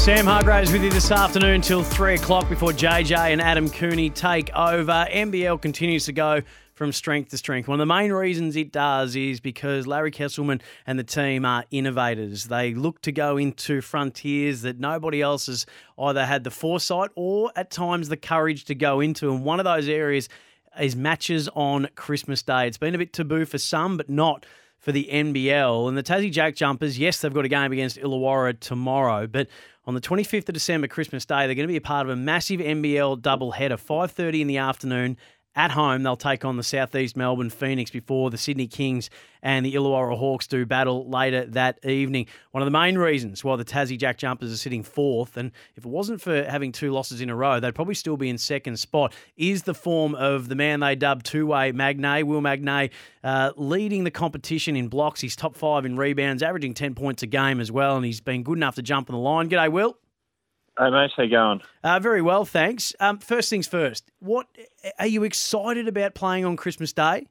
Sam 0.00 0.24
Hargraves 0.24 0.72
with 0.72 0.82
you 0.82 0.88
this 0.88 1.10
afternoon 1.10 1.60
till 1.60 1.82
three 1.82 2.14
o'clock 2.14 2.48
before 2.48 2.70
JJ 2.70 3.32
and 3.32 3.40
Adam 3.40 3.68
Cooney 3.68 4.08
take 4.08 4.50
over. 4.56 5.06
NBL 5.10 5.60
continues 5.60 6.06
to 6.06 6.12
go 6.14 6.40
from 6.72 6.90
strength 6.90 7.28
to 7.32 7.36
strength. 7.36 7.68
One 7.68 7.78
of 7.78 7.86
the 7.86 7.94
main 7.94 8.10
reasons 8.10 8.56
it 8.56 8.72
does 8.72 9.14
is 9.14 9.40
because 9.40 9.86
Larry 9.86 10.10
Kestelman 10.10 10.62
and 10.86 10.98
the 10.98 11.04
team 11.04 11.44
are 11.44 11.66
innovators. 11.70 12.44
They 12.44 12.72
look 12.72 13.02
to 13.02 13.12
go 13.12 13.36
into 13.36 13.82
frontiers 13.82 14.62
that 14.62 14.80
nobody 14.80 15.20
else 15.20 15.48
has 15.48 15.66
either 15.98 16.24
had 16.24 16.44
the 16.44 16.50
foresight 16.50 17.10
or 17.14 17.52
at 17.54 17.70
times 17.70 18.08
the 18.08 18.16
courage 18.16 18.64
to 18.64 18.74
go 18.74 19.00
into. 19.00 19.30
And 19.30 19.44
one 19.44 19.60
of 19.60 19.64
those 19.64 19.86
areas 19.86 20.30
is 20.80 20.96
matches 20.96 21.46
on 21.54 21.88
Christmas 21.94 22.42
Day. 22.42 22.66
It's 22.66 22.78
been 22.78 22.94
a 22.94 22.98
bit 22.98 23.12
taboo 23.12 23.44
for 23.44 23.58
some, 23.58 23.98
but 23.98 24.08
not 24.08 24.46
for 24.78 24.92
the 24.92 25.08
NBL. 25.12 25.88
And 25.88 25.96
the 25.96 26.02
Tassie 26.02 26.32
Jack 26.32 26.56
Jumpers, 26.56 26.98
yes, 26.98 27.20
they've 27.20 27.34
got 27.34 27.44
a 27.44 27.48
game 27.48 27.70
against 27.70 27.98
Illawarra 27.98 28.58
tomorrow, 28.58 29.26
but 29.26 29.46
on 29.90 29.94
the 29.94 30.00
25th 30.00 30.48
of 30.48 30.54
December, 30.54 30.86
Christmas 30.86 31.24
Day, 31.24 31.46
they're 31.46 31.56
going 31.56 31.66
to 31.66 31.72
be 31.72 31.76
a 31.76 31.80
part 31.80 32.06
of 32.06 32.12
a 32.12 32.16
massive 32.16 32.60
NBL 32.60 33.20
doubleheader, 33.20 33.72
5.30 33.72 34.42
in 34.42 34.46
the 34.46 34.58
afternoon 34.58 35.16
at 35.60 35.72
home, 35.72 36.02
they'll 36.02 36.16
take 36.16 36.46
on 36.46 36.56
the 36.56 36.62
Southeast 36.62 37.18
Melbourne 37.18 37.50
Phoenix 37.50 37.90
before 37.90 38.30
the 38.30 38.38
Sydney 38.38 38.66
Kings 38.66 39.10
and 39.42 39.66
the 39.66 39.74
Illawarra 39.74 40.16
Hawks 40.16 40.46
do 40.46 40.64
battle 40.64 41.06
later 41.06 41.44
that 41.48 41.84
evening. 41.84 42.28
One 42.52 42.62
of 42.62 42.66
the 42.66 42.70
main 42.70 42.96
reasons 42.96 43.44
why 43.44 43.56
the 43.56 43.64
Tassie 43.64 43.98
Jack 43.98 44.16
Jumpers 44.16 44.50
are 44.50 44.56
sitting 44.56 44.82
fourth, 44.82 45.36
and 45.36 45.52
if 45.76 45.84
it 45.84 45.88
wasn't 45.88 46.22
for 46.22 46.44
having 46.44 46.72
two 46.72 46.92
losses 46.92 47.20
in 47.20 47.28
a 47.28 47.36
row, 47.36 47.60
they'd 47.60 47.74
probably 47.74 47.94
still 47.94 48.16
be 48.16 48.30
in 48.30 48.38
second 48.38 48.78
spot, 48.78 49.12
is 49.36 49.64
the 49.64 49.74
form 49.74 50.14
of 50.14 50.48
the 50.48 50.54
man 50.54 50.80
they 50.80 50.96
dubbed 50.96 51.26
two-way 51.26 51.72
Magnay, 51.72 52.22
Will 52.22 52.40
Magnay, 52.40 52.88
uh, 53.22 53.52
leading 53.54 54.04
the 54.04 54.10
competition 54.10 54.76
in 54.76 54.88
blocks. 54.88 55.20
He's 55.20 55.36
top 55.36 55.54
five 55.54 55.84
in 55.84 55.98
rebounds, 55.98 56.42
averaging 56.42 56.72
10 56.72 56.94
points 56.94 57.22
a 57.22 57.26
game 57.26 57.60
as 57.60 57.70
well, 57.70 57.96
and 57.96 58.06
he's 58.06 58.22
been 58.22 58.42
good 58.42 58.56
enough 58.56 58.76
to 58.76 58.82
jump 58.82 59.10
on 59.10 59.14
the 59.14 59.20
line. 59.20 59.50
G'day, 59.50 59.70
Will. 59.70 59.98
Hey, 60.80 60.88
mate, 60.88 61.10
how 61.14 61.24
you 61.24 61.30
going? 61.30 61.60
Uh, 61.84 62.00
very 62.00 62.22
well, 62.22 62.46
thanks. 62.46 62.94
Um, 63.00 63.18
first 63.18 63.50
things 63.50 63.66
first, 63.66 64.10
what 64.18 64.46
are 64.98 65.06
you 65.06 65.24
excited 65.24 65.86
about 65.88 66.14
playing 66.14 66.46
on 66.46 66.56
Christmas 66.56 66.94
Day? 66.94 67.26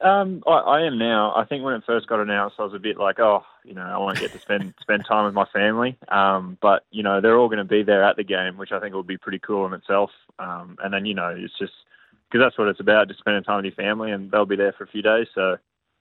Um, 0.00 0.44
I, 0.46 0.52
I 0.52 0.86
am 0.86 0.96
now. 0.96 1.34
I 1.34 1.44
think 1.44 1.64
when 1.64 1.74
it 1.74 1.82
first 1.84 2.06
got 2.06 2.20
announced, 2.20 2.54
I 2.60 2.62
was 2.62 2.72
a 2.72 2.78
bit 2.78 2.98
like, 2.98 3.18
oh, 3.18 3.42
you 3.64 3.74
know, 3.74 3.82
I 3.82 3.98
won't 3.98 4.20
get 4.20 4.30
to 4.30 4.38
spend 4.38 4.74
spend 4.80 5.04
time 5.08 5.24
with 5.24 5.34
my 5.34 5.46
family. 5.52 5.98
Um, 6.06 6.56
but 6.62 6.84
you 6.92 7.02
know, 7.02 7.20
they're 7.20 7.36
all 7.36 7.48
going 7.48 7.58
to 7.58 7.64
be 7.64 7.82
there 7.82 8.04
at 8.04 8.14
the 8.14 8.22
game, 8.22 8.58
which 8.58 8.70
I 8.70 8.78
think 8.78 8.94
will 8.94 9.02
be 9.02 9.18
pretty 9.18 9.40
cool 9.40 9.66
in 9.66 9.72
itself. 9.72 10.10
Um, 10.38 10.76
and 10.84 10.94
then 10.94 11.06
you 11.06 11.14
know, 11.14 11.34
it's 11.36 11.58
just 11.58 11.72
because 12.30 12.44
that's 12.44 12.56
what 12.56 12.68
it's 12.68 12.78
about, 12.78 13.08
just 13.08 13.18
spending 13.18 13.42
time 13.42 13.56
with 13.56 13.64
your 13.64 13.74
family, 13.74 14.12
and 14.12 14.30
they'll 14.30 14.46
be 14.46 14.54
there 14.54 14.72
for 14.78 14.84
a 14.84 14.88
few 14.88 15.02
days. 15.02 15.26
So 15.34 15.56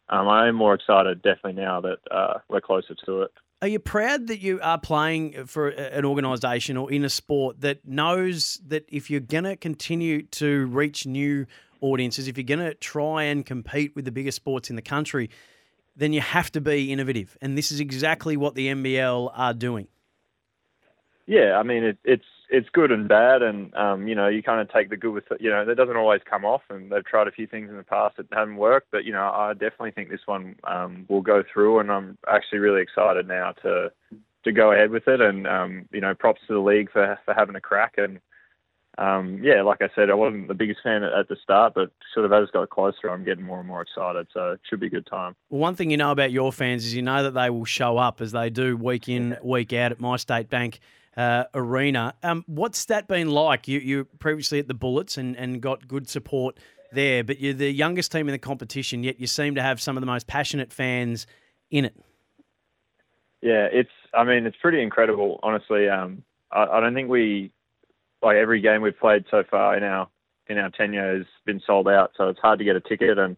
um, 0.09 0.27
I 0.27 0.47
am 0.47 0.53
more 0.53 0.75
excited, 0.75 1.23
definitely 1.23 1.59
now 1.59 1.81
that 1.81 1.97
uh, 2.11 2.37
we're 2.49 2.61
closer 2.61 2.93
to 3.07 3.23
it. 3.23 3.31
Are 3.63 3.67
you 3.67 3.79
proud 3.79 4.27
that 4.27 4.41
you 4.41 4.59
are 4.61 4.77
playing 4.77 5.45
for 5.45 5.69
an 5.69 6.03
organisation 6.03 6.75
or 6.75 6.91
in 6.91 7.05
a 7.05 7.09
sport 7.09 7.61
that 7.61 7.87
knows 7.87 8.59
that 8.67 8.83
if 8.89 9.09
you're 9.09 9.21
going 9.21 9.45
to 9.45 9.55
continue 9.55 10.23
to 10.23 10.65
reach 10.65 11.05
new 11.05 11.45
audiences, 11.79 12.27
if 12.27 12.37
you're 12.37 12.43
going 12.43 12.59
to 12.59 12.73
try 12.73 13.23
and 13.23 13.45
compete 13.45 13.95
with 13.95 14.03
the 14.03 14.11
biggest 14.11 14.35
sports 14.35 14.69
in 14.69 14.75
the 14.75 14.81
country, 14.81 15.29
then 15.95 16.11
you 16.11 16.19
have 16.19 16.51
to 16.51 16.59
be 16.59 16.91
innovative. 16.91 17.37
And 17.41 17.57
this 17.57 17.71
is 17.71 17.79
exactly 17.79 18.35
what 18.35 18.55
the 18.55 18.67
NBL 18.67 19.31
are 19.33 19.53
doing. 19.53 19.87
Yeah, 21.25 21.57
I 21.57 21.63
mean 21.63 21.85
it, 21.85 21.97
it's 22.03 22.25
it's 22.53 22.69
good 22.69 22.91
and 22.91 23.07
bad, 23.07 23.41
and 23.41 23.73
um, 23.73 24.07
you 24.07 24.13
know 24.13 24.27
you 24.27 24.43
kind 24.43 24.61
of 24.61 24.71
take 24.71 24.91
the 24.91 24.95
good 24.95 25.11
with 25.11 25.23
it. 25.31 25.41
You 25.41 25.49
know 25.49 25.65
that 25.65 25.75
doesn't 25.75 25.97
always 25.97 26.21
come 26.29 26.45
off, 26.45 26.61
and 26.69 26.91
they've 26.91 27.03
tried 27.03 27.27
a 27.27 27.31
few 27.31 27.47
things 27.47 27.69
in 27.69 27.77
the 27.77 27.83
past 27.83 28.17
that 28.17 28.27
haven't 28.31 28.57
worked. 28.57 28.91
But 28.91 29.05
you 29.05 29.11
know 29.11 29.23
I 29.23 29.53
definitely 29.53 29.91
think 29.91 30.09
this 30.09 30.27
one 30.27 30.55
um, 30.65 31.05
will 31.09 31.21
go 31.21 31.43
through, 31.51 31.79
and 31.79 31.91
I'm 31.91 32.15
actually 32.31 32.59
really 32.59 32.83
excited 32.83 33.27
now 33.27 33.53
to 33.63 33.91
to 34.43 34.51
go 34.51 34.71
ahead 34.71 34.91
with 34.91 35.07
it. 35.07 35.19
And 35.19 35.47
um, 35.47 35.89
you 35.91 35.99
know 35.99 36.13
props 36.13 36.41
to 36.47 36.53
the 36.53 36.59
league 36.59 36.91
for 36.91 37.17
for 37.25 37.33
having 37.33 37.55
a 37.55 37.61
crack. 37.61 37.95
And 37.97 38.19
um, 38.97 39.39
yeah, 39.41 39.63
like 39.63 39.81
I 39.81 39.89
said, 39.95 40.09
I 40.11 40.13
wasn't 40.13 40.47
the 40.47 40.53
biggest 40.53 40.81
fan 40.83 41.03
at, 41.03 41.13
at 41.13 41.27
the 41.27 41.35
start, 41.41 41.73
but 41.73 41.91
sort 42.13 42.25
of 42.25 42.33
as 42.33 42.49
it 42.49 42.53
got 42.53 42.69
closer, 42.69 43.09
I'm 43.09 43.23
getting 43.23 43.43
more 43.43 43.59
and 43.59 43.67
more 43.67 43.81
excited. 43.81 44.27
So 44.33 44.51
it 44.51 44.61
should 44.69 44.79
be 44.79 44.87
a 44.87 44.91
good 44.91 45.07
time. 45.07 45.35
Well, 45.49 45.61
one 45.61 45.75
thing 45.75 45.89
you 45.89 45.97
know 45.97 46.11
about 46.11 46.31
your 46.31 46.51
fans 46.51 46.85
is 46.85 46.93
you 46.93 47.01
know 47.01 47.23
that 47.23 47.33
they 47.33 47.49
will 47.49 47.65
show 47.65 47.97
up 47.97 48.21
as 48.21 48.31
they 48.31 48.49
do 48.51 48.77
week 48.77 49.09
in 49.09 49.37
week 49.43 49.73
out 49.73 49.91
at 49.91 49.99
My 49.99 50.17
State 50.17 50.49
Bank 50.49 50.79
uh, 51.17 51.45
arena. 51.55 52.13
Um, 52.21 52.43
what's 52.47 52.85
that 52.85 53.07
been 53.07 53.31
like? 53.31 53.67
You 53.67 53.79
you 53.79 54.05
previously 54.19 54.59
at 54.59 54.67
the 54.67 54.75
Bullets 54.75 55.17
and, 55.17 55.35
and 55.37 55.59
got 55.59 55.87
good 55.87 56.07
support 56.07 56.59
there, 56.91 57.23
but 57.23 57.39
you're 57.39 57.53
the 57.53 57.71
youngest 57.71 58.11
team 58.11 58.27
in 58.27 58.33
the 58.33 58.39
competition, 58.39 59.03
yet 59.03 59.19
you 59.19 59.25
seem 59.25 59.55
to 59.55 59.61
have 59.63 59.81
some 59.81 59.97
of 59.97 60.01
the 60.01 60.07
most 60.07 60.27
passionate 60.27 60.71
fans 60.71 61.25
in 61.71 61.85
it. 61.85 61.95
Yeah, 63.41 63.67
it's. 63.71 63.89
I 64.13 64.23
mean, 64.23 64.45
it's 64.45 64.57
pretty 64.61 64.83
incredible, 64.83 65.39
honestly. 65.41 65.89
Um, 65.89 66.23
I, 66.51 66.65
I 66.65 66.79
don't 66.79 66.93
think 66.93 67.09
we 67.09 67.51
like 68.23 68.37
every 68.37 68.61
game 68.61 68.81
we've 68.81 68.97
played 68.97 69.25
so 69.29 69.43
far 69.49 69.77
in 69.77 69.83
our 69.83 70.07
in 70.47 70.57
our 70.57 70.69
tenure 70.69 71.17
has 71.17 71.25
been 71.45 71.61
sold 71.65 71.87
out, 71.87 72.11
so 72.17 72.27
it's 72.27 72.39
hard 72.39 72.59
to 72.59 72.65
get 72.65 72.75
a 72.75 72.81
ticket, 72.81 73.17
and 73.17 73.37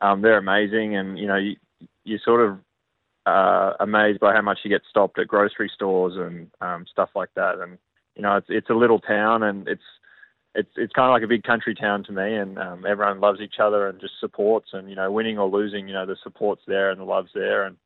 um, 0.00 0.22
they're 0.22 0.38
amazing. 0.38 0.96
And 0.96 1.18
you 1.18 1.26
know, 1.26 1.36
you 1.36 1.56
you 2.04 2.18
sort 2.24 2.40
of 2.40 2.58
uh, 3.26 3.74
amazed 3.80 4.20
by 4.20 4.34
how 4.34 4.42
much 4.42 4.58
you 4.64 4.70
get 4.70 4.82
stopped 4.88 5.18
at 5.18 5.28
grocery 5.28 5.70
stores 5.74 6.14
and 6.16 6.50
um, 6.60 6.84
stuff 6.90 7.10
like 7.14 7.30
that. 7.36 7.58
And 7.58 7.78
you 8.16 8.22
know, 8.22 8.36
it's 8.36 8.48
it's 8.50 8.70
a 8.70 8.74
little 8.74 9.00
town, 9.00 9.42
and 9.42 9.68
it's 9.68 9.82
it's 10.54 10.70
it's 10.76 10.92
kind 10.92 11.08
of 11.08 11.12
like 11.12 11.22
a 11.22 11.28
big 11.28 11.42
country 11.44 11.74
town 11.74 12.04
to 12.04 12.12
me, 12.12 12.36
and 12.36 12.58
um, 12.58 12.84
everyone 12.86 13.20
loves 13.20 13.40
each 13.40 13.56
other 13.60 13.88
and 13.88 14.00
just 14.00 14.14
supports. 14.20 14.70
And 14.72 14.88
you 14.90 14.96
know, 14.96 15.10
winning 15.10 15.38
or 15.38 15.48
losing, 15.48 15.88
you 15.88 15.94
know, 15.94 16.06
the 16.06 16.16
support's 16.22 16.62
there 16.66 16.90
and 16.90 17.00
the 17.00 17.04
love's 17.04 17.32
there, 17.34 17.64
and 17.64 17.76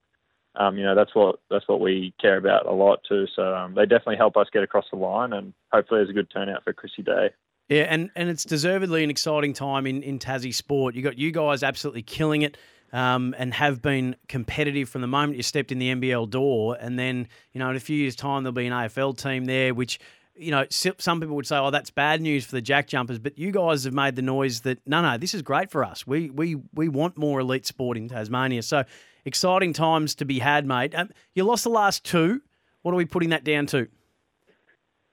um, 0.59 0.79
you 0.79 0.85
know, 0.85 0.95
that's 0.95 1.15
what 1.15 1.41
that's 1.51 1.69
what 1.69 1.81
we 1.81 2.15
care 2.21 2.37
about 2.37 2.67
a 2.67 2.73
lot 2.73 3.01
too. 3.09 3.27
So 3.35 3.55
um, 3.55 3.75
they 3.75 3.83
definitely 3.83 4.17
help 4.17 4.37
us 4.37 4.47
get 4.53 4.63
across 4.63 4.87
the 4.91 4.99
line, 4.99 5.33
and 5.33 5.53
hopefully, 5.73 5.99
there's 5.99 6.11
a 6.11 6.15
good 6.15 6.31
turnout 6.31 6.65
for 6.65 6.73
Chrissy 6.73 7.03
Day. 7.03 7.31
Yeah, 7.69 7.87
and, 7.89 8.11
and 8.15 8.29
it's 8.29 8.45
deservedly 8.45 9.03
an 9.03 9.11
exciting 9.11 9.53
time 9.53 9.87
in, 9.87 10.03
in 10.03 10.21
Tassie 10.21 10.55
sport. 10.55 10.95
You 10.95 11.03
got 11.03 11.19
you 11.19 11.33
guys 11.33 11.65
absolutely 11.65 12.03
killing 12.03 12.43
it 12.43 12.57
um, 12.93 13.35
and 13.39 13.53
have 13.55 13.83
been 13.83 14.15
competitive 14.29 14.89
from 14.89 15.01
the 15.01 15.09
moment 15.09 15.37
you 15.37 15.43
stepped 15.43 15.73
in 15.73 15.79
the 15.79 15.93
NBL 15.93 16.31
door. 16.31 16.77
And 16.81 16.97
then, 16.99 17.27
you 17.53 17.59
know, 17.59 17.69
in 17.71 17.77
a 17.77 17.81
few 17.81 17.97
years' 17.97 18.15
time, 18.15 18.45
there'll 18.45 18.53
be 18.53 18.67
an 18.67 18.73
AFL 18.73 19.19
team 19.19 19.47
there, 19.47 19.75
which, 19.75 19.99
you 20.39 20.51
know, 20.51 20.67
some 20.71 21.21
people 21.21 21.37
would 21.37 21.47
say, 21.47 21.57
oh, 21.57 21.71
that's 21.71 21.91
bad 21.91 22.21
news 22.21 22.45
for 22.45 22.53
the 22.53 22.61
Jack 22.61 22.89
Jumpers. 22.89 23.19
But 23.19 23.39
you 23.39 23.51
guys 23.51 23.85
have 23.85 23.95
made 23.95 24.17
the 24.17 24.23
noise 24.23 24.61
that, 24.63 24.79
no, 24.87 25.03
no, 25.03 25.19
this 25.19 25.35
is 25.35 25.43
great 25.43 25.71
for 25.71 25.85
us. 25.85 26.07
We, 26.07 26.31
we, 26.31 26.57
we 26.75 26.89
want 26.89 27.17
more 27.17 27.41
elite 27.41 27.67
sport 27.67 27.97
in 27.97 28.09
Tasmania. 28.09 28.63
So 28.63 28.85
exciting 29.25 29.73
times 29.73 30.15
to 30.17 30.25
be 30.25 30.39
had, 30.39 30.67
mate. 30.67 30.95
Um, 30.95 31.11
you 31.35 31.45
lost 31.45 31.65
the 31.65 31.71
last 31.71 32.05
two. 32.05 32.43
What 32.83 32.93
are 32.93 32.97
we 32.97 33.05
putting 33.05 33.31
that 33.31 33.45
down 33.45 33.67
to? 33.67 33.89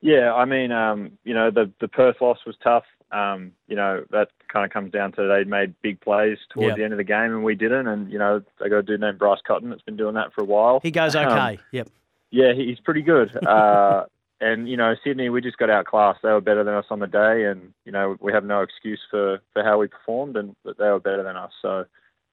Yeah, 0.02 0.34
I 0.34 0.46
mean, 0.46 0.72
um, 0.72 1.18
you 1.24 1.34
know, 1.34 1.50
the 1.50 1.72
the 1.80 1.88
Perth 1.88 2.18
loss 2.20 2.40
was 2.46 2.58
tough 2.62 2.84
um, 3.14 3.52
you 3.68 3.76
know, 3.76 4.04
that 4.10 4.30
kind 4.52 4.66
of 4.66 4.72
comes 4.72 4.92
down 4.92 5.12
to 5.14 5.28
they 5.28 5.48
made 5.48 5.76
big 5.82 6.02
plays 6.02 6.38
towards 6.50 6.70
yep. 6.70 6.78
the 6.78 6.84
end 6.84 6.94
of 6.94 6.98
the 6.98 7.04
game 7.04 7.32
and 7.32 7.44
we 7.44 7.56
didn't. 7.56 7.88
And, 7.88 8.12
you 8.12 8.18
know, 8.18 8.42
they 8.60 8.70
got 8.70 8.78
a 8.78 8.84
dude 8.84 9.02
named 9.02 9.20
Bryce 9.20 9.40
Cotton 9.46 9.70
that's 9.70 9.84
been 9.84 9.96
doing 9.96 10.16
that 10.16 10.34
for 10.34 10.42
a 10.42 10.46
while. 10.46 10.80
He 10.82 10.92
goes 10.92 11.16
okay. 11.16 11.26
Um, 11.28 11.58
yep. 11.72 11.90
Yeah, 12.32 12.54
he's 12.54 12.80
pretty 12.80 13.04
good. 13.04 13.36
Uh, 13.46 14.06
and, 14.44 14.68
you 14.68 14.76
know, 14.76 14.94
Sydney, 15.04 15.30
we 15.30 15.42
just 15.42 15.58
got 15.58 15.70
outclassed. 15.70 16.20
They 16.22 16.30
were 16.30 16.42
better 16.42 16.64
than 16.64 16.74
us 16.74 16.86
on 16.90 17.00
the 17.00 17.08
day. 17.08 17.46
And, 17.46 17.74
you 17.86 17.92
know, 17.92 18.18
we 18.20 18.34
have 18.34 18.44
no 18.44 18.62
excuse 18.62 19.00
for, 19.10 19.40
for 19.54 19.64
how 19.64 19.80
we 19.80 19.88
performed 19.88 20.36
and 20.36 20.56
that 20.66 20.78
they 20.78 20.86
were 20.86 21.00
better 21.00 21.24
than 21.24 21.38
us. 21.38 21.52
So 21.62 21.86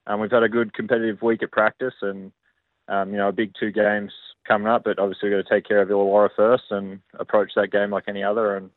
um, 0.07 0.21
we've 0.21 0.31
had 0.31 0.43
a 0.43 0.49
good 0.49 0.75
competitive 0.75 1.23
week 1.23 1.43
at 1.43 1.53
practice 1.53 1.95
and, 2.03 2.33
um, 2.89 3.13
you 3.13 3.17
know, 3.17 3.29
a 3.29 3.33
big 3.33 3.53
two 3.59 3.71
games 3.71 4.13
coming 4.47 4.69
up. 4.69 4.85
But 4.85 4.99
obviously 4.99 5.29
we've 5.29 5.39
got 5.39 5.49
to 5.49 5.55
take 5.55 5.69
care 5.69 5.81
of 5.81 5.89
Illawarra 5.89 6.31
first 6.37 6.65
and 6.71 7.01
approach 7.19 7.53
that 7.57 7.71
game 7.71 7.91
like 7.91 8.05
any 8.09 8.25
other. 8.25 8.57
And, 8.57 8.71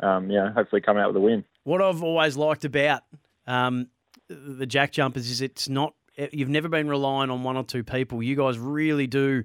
um, 0.00 0.30
yeah, 0.30 0.52
hopefully 0.52 0.80
come 0.80 0.96
out 0.96 1.08
with 1.08 1.16
a 1.16 1.20
win. 1.20 1.44
What 1.62 1.80
I've 1.80 2.02
always 2.02 2.36
liked 2.36 2.64
about 2.64 3.02
um, 3.46 3.88
the 4.28 4.66
Jack 4.66 4.92
Jumpers 4.92 5.30
is 5.30 5.40
it's 5.40 5.68
not 5.68 5.94
you've 6.32 6.48
never 6.48 6.68
been 6.68 6.88
relying 6.88 7.30
on 7.30 7.42
one 7.42 7.56
or 7.56 7.64
two 7.64 7.84
people. 7.84 8.22
You 8.22 8.36
guys 8.36 8.58
really 8.58 9.06
do 9.06 9.44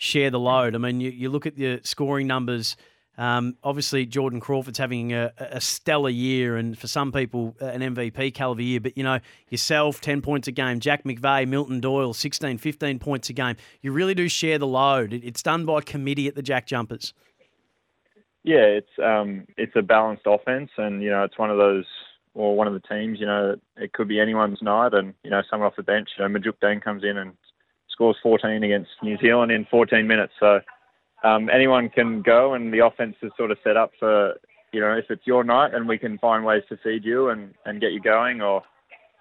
share 0.00 0.30
the 0.30 0.40
load. 0.40 0.74
I 0.74 0.78
mean, 0.78 0.98
you, 1.00 1.10
you 1.10 1.28
look 1.28 1.44
at 1.44 1.56
the 1.56 1.78
scoring 1.84 2.26
numbers. 2.26 2.74
Um, 3.18 3.58
obviously, 3.62 4.06
Jordan 4.06 4.40
Crawford's 4.40 4.78
having 4.78 5.12
a, 5.12 5.30
a, 5.38 5.60
stellar 5.60 6.08
year, 6.08 6.56
and 6.56 6.78
for 6.78 6.86
some 6.86 7.12
people, 7.12 7.54
uh, 7.60 7.66
an 7.66 7.82
MVP 7.82 8.32
caliber 8.32 8.62
year. 8.62 8.80
But, 8.80 8.96
you 8.96 9.04
know, 9.04 9.20
yourself, 9.50 10.00
10 10.00 10.22
points 10.22 10.48
a 10.48 10.52
game, 10.52 10.80
Jack 10.80 11.04
McVeigh, 11.04 11.46
Milton 11.46 11.80
Doyle, 11.80 12.14
16, 12.14 12.56
15 12.56 12.98
points 12.98 13.28
a 13.28 13.34
game. 13.34 13.56
You 13.82 13.92
really 13.92 14.14
do 14.14 14.26
share 14.26 14.56
the 14.56 14.66
load. 14.66 15.12
It's 15.12 15.42
done 15.42 15.66
by 15.66 15.82
committee 15.82 16.28
at 16.28 16.34
the 16.34 16.42
Jack 16.42 16.66
Jumpers. 16.66 17.12
Yeah, 18.42 18.64
it's 18.64 18.98
um, 19.04 19.46
it's 19.58 19.76
a 19.76 19.82
balanced 19.82 20.22
offense, 20.24 20.70
and 20.78 21.02
you 21.02 21.10
know, 21.10 21.24
it's 21.24 21.38
one 21.38 21.50
of 21.50 21.58
those 21.58 21.84
or 22.32 22.56
one 22.56 22.66
of 22.66 22.72
the 22.72 22.80
teams. 22.80 23.20
You 23.20 23.26
know, 23.26 23.56
it 23.76 23.92
could 23.92 24.08
be 24.08 24.18
anyone's 24.18 24.62
night, 24.62 24.94
and 24.94 25.12
you 25.22 25.28
know, 25.28 25.42
someone 25.50 25.66
off 25.66 25.76
the 25.76 25.82
bench. 25.82 26.08
You 26.16 26.26
know, 26.26 26.38
Majok 26.38 26.54
Deng 26.62 26.82
comes 26.82 27.04
in 27.04 27.18
and 27.18 27.32
scores 28.00 28.16
14 28.22 28.62
against 28.62 28.90
New 29.02 29.18
Zealand 29.18 29.52
in 29.52 29.66
14 29.70 30.06
minutes. 30.06 30.32
So 30.40 30.60
um, 31.22 31.50
anyone 31.52 31.90
can 31.90 32.22
go, 32.22 32.54
and 32.54 32.72
the 32.72 32.78
offense 32.78 33.14
is 33.22 33.30
sort 33.36 33.50
of 33.50 33.58
set 33.62 33.76
up 33.76 33.90
for 33.98 34.34
you 34.72 34.80
know 34.80 34.94
if 34.96 35.04
it's 35.10 35.26
your 35.26 35.44
night, 35.44 35.74
and 35.74 35.86
we 35.86 35.98
can 35.98 36.16
find 36.16 36.42
ways 36.42 36.62
to 36.70 36.78
feed 36.82 37.04
you 37.04 37.28
and 37.28 37.52
and 37.66 37.80
get 37.80 37.92
you 37.92 38.00
going, 38.00 38.40
or 38.40 38.62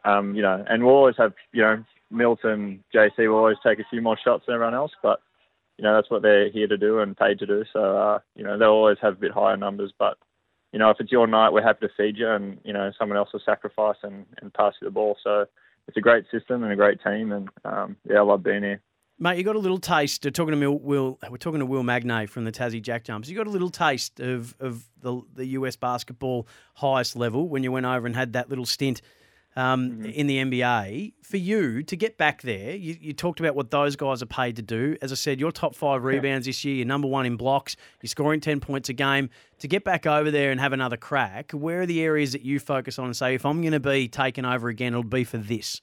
um, 0.06 0.34
you 0.34 0.42
know, 0.42 0.64
and 0.70 0.82
we'll 0.82 0.96
always 0.96 1.18
have 1.18 1.34
you 1.52 1.62
know 1.62 1.84
Milton, 2.10 2.82
JC 2.96 3.28
will 3.28 3.36
always 3.36 3.58
take 3.66 3.80
a 3.80 3.90
few 3.90 4.02
more 4.02 4.18
shots 4.24 4.46
than 4.48 4.56
everyone 4.56 4.76
else, 4.76 4.92
but 5.04 5.20
you 5.78 5.84
know 5.84 5.94
that's 5.94 6.10
what 6.10 6.22
they're 6.22 6.50
here 6.50 6.68
to 6.68 6.78
do 6.78 7.00
and 7.00 7.18
paid 7.18 7.38
to 7.40 7.46
do. 7.46 7.66
So 7.74 7.98
uh, 7.98 8.20
you 8.36 8.46
know 8.46 8.58
they'll 8.58 8.70
always 8.70 8.98
have 9.02 9.14
a 9.14 9.20
bit 9.20 9.34
higher 9.34 9.58
numbers, 9.58 9.92
but 10.00 10.18
you 10.72 10.80
know 10.80 10.90
if 10.90 10.98
it's 11.02 11.12
your 11.12 11.28
night, 11.28 11.52
we're 11.52 11.64
happy 11.64 11.86
to 11.86 11.94
feed 11.98 12.16
you, 12.16 12.30
and 12.30 12.60
you 12.64 12.72
know 12.72 12.94
someone 12.98 13.18
else 13.18 13.34
will 13.34 13.42
sacrifice 13.46 13.98
and, 14.04 14.26
and 14.42 14.54
pass 14.54 14.76
you 14.82 14.88
the 14.88 14.92
ball. 14.92 15.18
So 15.22 15.48
it's 15.90 15.98
a 15.98 16.02
great 16.02 16.26
system 16.32 16.64
and 16.64 16.72
a 16.72 16.76
great 16.76 17.00
team, 17.04 17.32
and 17.32 17.50
um, 17.66 17.98
yeah, 18.08 18.20
I 18.20 18.22
love 18.22 18.44
being 18.44 18.62
here. 18.62 18.80
Mate, 19.18 19.40
you 19.40 19.44
got 19.44 19.56
a 19.56 19.60
little 19.60 19.80
taste. 19.80 20.24
We're 20.24 20.30
talking 20.30 20.58
to 20.58 20.70
Will, 20.70 20.80
Will. 20.80 21.20
We're 21.30 21.38
talking 21.38 21.60
to 21.60 21.66
Will 21.66 21.84
Magnay 21.84 22.30
from 22.30 22.46
the 22.46 22.52
Tassie 22.52 22.82
Jack 22.82 23.04
Jumps. 23.04 23.28
You 23.28 23.36
got 23.36 23.48
a 23.48 23.50
little 23.50 23.72
taste 23.72 24.20
of 24.20 24.56
of 24.60 24.88
the 25.02 25.20
the 25.34 25.46
US 25.48 25.76
basketball 25.76 26.48
highest 26.76 27.16
level 27.16 27.50
when 27.50 27.64
you 27.64 27.72
went 27.72 27.88
over 27.88 28.06
and 28.06 28.16
had 28.16 28.34
that 28.34 28.50
little 28.50 28.68
stint 28.68 29.02
um, 29.60 29.92
mm-hmm. 29.92 30.06
in 30.06 30.28
the 30.28 30.38
NBA. 30.38 31.14
For 31.22 31.38
you 31.38 31.84
to 31.84 31.96
get 31.96 32.18
back 32.18 32.42
there, 32.42 32.76
you, 32.76 32.98
you, 33.00 33.14
talked 33.14 33.40
about 33.40 33.56
what 33.56 33.72
those 33.72 33.96
guys 33.96 34.24
are 34.24 34.28
paid 34.28 34.56
to 34.56 34.62
do. 34.62 34.96
As 35.02 35.12
I 35.12 35.16
said, 35.16 35.40
your 35.40 35.52
top 35.52 35.76
five 35.76 36.04
rebounds 36.04 36.48
yeah. 36.48 36.50
this 36.50 36.66
year, 36.66 36.76
you're 36.76 36.88
number 36.88 37.08
one 37.08 37.26
in 37.26 37.36
blocks, 37.36 37.76
you're 38.02 38.08
scoring 38.08 38.40
10 38.40 38.62
points 38.62 38.90
a 38.90 38.94
game. 38.94 39.30
To 39.60 39.68
get 39.68 39.84
back 39.84 40.06
over 40.06 40.32
there 40.32 40.52
and 40.52 40.60
have 40.60 40.72
another 40.72 40.96
crack, 40.96 41.52
where 41.52 41.82
are 41.82 41.86
the 41.86 42.02
areas 42.02 42.32
that 42.32 42.44
you 42.44 42.60
focus 42.60 42.98
on 42.98 43.06
and 43.06 43.16
say, 43.16 43.36
if 43.36 43.46
I'm 43.46 43.62
going 43.62 43.74
to 43.74 43.80
be 43.82 44.08
taken 44.08 44.46
over 44.46 44.70
again, 44.70 44.94
it'll 44.94 45.04
be 45.04 45.26
for 45.26 45.38
this? 45.38 45.82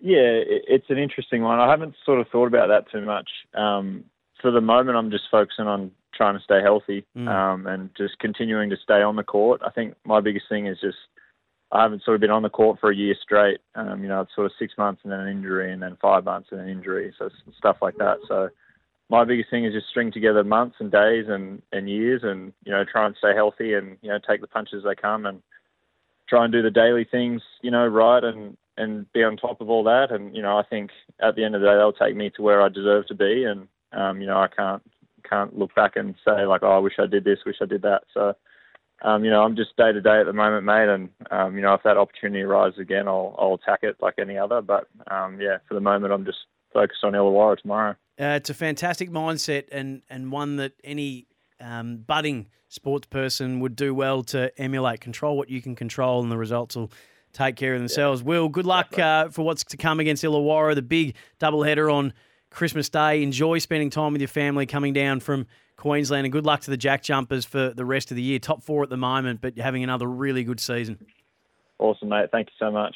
Yeah, 0.00 0.40
it's 0.46 0.86
an 0.88 0.98
interesting 0.98 1.42
one. 1.42 1.60
I 1.60 1.70
haven't 1.70 1.94
sort 2.04 2.18
of 2.18 2.28
thought 2.28 2.46
about 2.46 2.68
that 2.68 2.90
too 2.90 3.04
much. 3.04 3.28
Um, 3.54 4.04
for 4.40 4.50
the 4.50 4.60
moment, 4.60 4.96
I'm 4.96 5.10
just 5.10 5.24
focusing 5.30 5.66
on 5.66 5.92
trying 6.14 6.36
to 6.36 6.42
stay 6.42 6.60
healthy 6.60 7.04
mm. 7.16 7.28
um, 7.28 7.66
and 7.66 7.90
just 7.96 8.18
continuing 8.18 8.70
to 8.70 8.76
stay 8.82 9.02
on 9.02 9.16
the 9.16 9.22
court. 9.22 9.60
I 9.64 9.70
think 9.70 9.94
my 10.04 10.20
biggest 10.20 10.46
thing 10.48 10.66
is 10.66 10.78
just 10.80 10.96
I 11.72 11.82
haven't 11.82 12.04
sort 12.04 12.14
of 12.16 12.20
been 12.20 12.30
on 12.30 12.42
the 12.42 12.50
court 12.50 12.78
for 12.80 12.90
a 12.90 12.96
year 12.96 13.14
straight. 13.20 13.58
Um, 13.74 14.02
you 14.02 14.08
know, 14.08 14.20
it's 14.20 14.34
sort 14.34 14.44
of 14.44 14.52
six 14.58 14.74
months 14.76 15.00
and 15.04 15.12
then 15.12 15.20
an 15.20 15.28
injury, 15.28 15.72
and 15.72 15.82
then 15.82 15.96
five 16.00 16.24
months 16.24 16.50
and 16.52 16.60
an 16.60 16.68
injury, 16.68 17.12
so 17.18 17.30
stuff 17.56 17.78
like 17.80 17.96
that. 17.96 18.18
So 18.28 18.50
my 19.08 19.24
biggest 19.24 19.50
thing 19.50 19.64
is 19.64 19.72
just 19.72 19.88
string 19.88 20.12
together 20.12 20.44
months 20.44 20.76
and 20.80 20.92
days 20.92 21.24
and, 21.28 21.62
and 21.72 21.88
years, 21.88 22.20
and 22.24 22.52
you 22.64 22.72
know, 22.72 22.84
try 22.84 23.06
and 23.06 23.16
stay 23.16 23.34
healthy 23.34 23.72
and 23.72 23.96
you 24.02 24.10
know 24.10 24.18
take 24.18 24.42
the 24.42 24.46
punches 24.46 24.78
as 24.78 24.84
they 24.84 24.94
come 24.94 25.24
and 25.24 25.42
try 26.28 26.44
and 26.44 26.52
do 26.52 26.62
the 26.62 26.70
daily 26.70 27.04
things 27.04 27.42
you 27.62 27.70
know 27.70 27.86
right 27.86 28.24
and 28.24 28.56
and 28.78 29.10
be 29.12 29.22
on 29.22 29.36
top 29.36 29.60
of 29.60 29.70
all 29.70 29.84
that. 29.84 30.08
And 30.10 30.36
you 30.36 30.42
know, 30.42 30.58
I 30.58 30.62
think 30.62 30.90
at 31.20 31.36
the 31.36 31.44
end 31.44 31.54
of 31.54 31.62
the 31.62 31.68
day, 31.68 31.74
they'll 31.74 31.92
take 31.92 32.16
me 32.16 32.30
to 32.36 32.42
where 32.42 32.62
I 32.62 32.68
deserve 32.68 33.06
to 33.06 33.14
be. 33.14 33.44
And 33.44 33.66
um, 33.92 34.20
you 34.20 34.26
know, 34.26 34.38
I 34.38 34.48
can't 34.48 34.82
can't 35.28 35.58
look 35.58 35.74
back 35.74 35.96
and 35.96 36.14
say 36.22 36.44
like, 36.44 36.62
oh, 36.62 36.72
I 36.72 36.78
wish 36.78 36.94
I 36.98 37.06
did 37.06 37.24
this, 37.24 37.38
wish 37.46 37.56
I 37.62 37.66
did 37.66 37.82
that. 37.82 38.02
So. 38.12 38.34
Um, 39.04 39.24
you 39.24 39.30
know, 39.30 39.42
I'm 39.42 39.56
just 39.56 39.76
day 39.76 39.92
to 39.92 40.00
day 40.00 40.20
at 40.20 40.26
the 40.26 40.32
moment, 40.32 40.64
mate, 40.64 40.88
and 40.88 41.08
um, 41.30 41.56
you 41.56 41.62
know, 41.62 41.74
if 41.74 41.82
that 41.82 41.96
opportunity 41.96 42.42
arises 42.42 42.78
again, 42.78 43.08
I'll 43.08 43.34
I'll 43.38 43.54
attack 43.54 43.80
it 43.82 43.96
like 44.00 44.14
any 44.18 44.38
other. 44.38 44.62
But 44.62 44.88
um, 45.10 45.40
yeah, 45.40 45.58
for 45.68 45.74
the 45.74 45.80
moment, 45.80 46.12
I'm 46.12 46.24
just 46.24 46.38
focused 46.72 47.02
on 47.02 47.12
Illawarra 47.12 47.58
tomorrow. 47.58 47.96
Uh, 48.20 48.36
it's 48.36 48.50
a 48.50 48.54
fantastic 48.54 49.10
mindset 49.10 49.64
and 49.72 50.02
and 50.08 50.30
one 50.30 50.56
that 50.56 50.72
any 50.84 51.26
um, 51.60 51.98
budding 51.98 52.48
sports 52.68 53.06
person 53.06 53.60
would 53.60 53.74
do 53.76 53.94
well 53.94 54.22
to 54.24 54.52
emulate. 54.60 55.00
Control 55.00 55.36
what 55.36 55.50
you 55.50 55.60
can 55.60 55.74
control, 55.74 56.22
and 56.22 56.30
the 56.30 56.38
results 56.38 56.76
will 56.76 56.92
take 57.32 57.56
care 57.56 57.74
of 57.74 57.80
themselves. 57.80 58.20
Yeah. 58.20 58.28
Will, 58.28 58.48
good 58.48 58.66
luck 58.66 58.98
uh, 58.98 59.28
for 59.30 59.42
what's 59.42 59.64
to 59.64 59.76
come 59.76 60.00
against 60.00 60.22
Illawarra, 60.22 60.74
the 60.74 60.82
big 60.82 61.16
doubleheader 61.40 61.92
on 61.92 62.12
Christmas 62.52 62.88
Day. 62.88 63.22
Enjoy 63.22 63.58
spending 63.58 63.90
time 63.90 64.12
with 64.12 64.20
your 64.20 64.28
family 64.28 64.66
coming 64.66 64.92
down 64.92 65.20
from 65.20 65.46
Queensland, 65.76 66.24
and 66.26 66.32
good 66.32 66.46
luck 66.46 66.60
to 66.62 66.70
the 66.70 66.76
Jack 66.76 67.02
Jumpers 67.02 67.44
for 67.44 67.70
the 67.70 67.84
rest 67.84 68.10
of 68.10 68.16
the 68.16 68.22
year. 68.22 68.38
Top 68.38 68.62
four 68.62 68.82
at 68.82 68.90
the 68.90 68.96
moment, 68.96 69.40
but 69.40 69.58
having 69.58 69.82
another 69.82 70.06
really 70.06 70.44
good 70.44 70.60
season. 70.60 71.04
Awesome, 71.78 72.08
mate. 72.08 72.30
Thank 72.30 72.48
you 72.48 72.54
so 72.58 72.70
much. 72.70 72.94